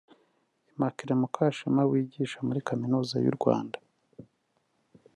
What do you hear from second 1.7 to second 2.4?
wigisha